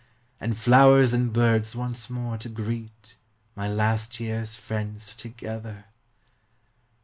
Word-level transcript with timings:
And 0.39 0.53
birds 0.59 1.13
and 1.13 1.31
flowers 1.31 1.75
once 1.75 2.09
more 2.09 2.35
to 2.39 2.49
greet, 2.49 3.17
My 3.55 3.67
last 3.71 4.19
year's 4.19 4.55
friends 4.55 5.13
together. 5.15 5.85